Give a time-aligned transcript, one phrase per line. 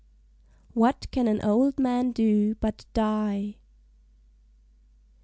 [0.73, 3.57] "WHAT CAN AN OLD MAN DO BUT DIE?"